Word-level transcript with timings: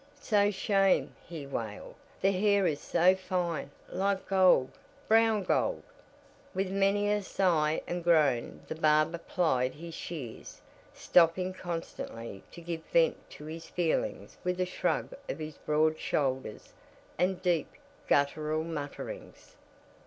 "So 0.19 0.49
shame," 0.49 1.15
he 1.29 1.45
wailed. 1.45 1.93
"The 2.21 2.31
hair 2.31 2.65
is 2.65 2.79
so 2.81 3.15
fine 3.15 3.69
like 3.87 4.25
gold, 4.27 4.71
brown 5.07 5.43
gold." 5.43 5.83
With 6.55 6.71
many 6.71 7.07
a 7.11 7.21
sigh 7.21 7.83
and 7.85 8.03
groan 8.03 8.61
the 8.67 8.73
barber 8.73 9.19
plied 9.19 9.75
his 9.75 9.93
shears, 9.93 10.59
stopping 10.91 11.53
constantly 11.53 12.41
to 12.51 12.61
give 12.61 12.83
vent 12.85 13.29
to 13.29 13.45
his 13.45 13.67
feelings 13.67 14.37
with 14.43 14.59
a 14.59 14.65
shrug 14.65 15.13
of 15.29 15.37
his 15.37 15.57
broad 15.59 15.99
shoulders 15.99 16.73
and 17.19 17.39
deep 17.43 17.71
gutteral 18.09 18.63
mutterings. 18.63 19.55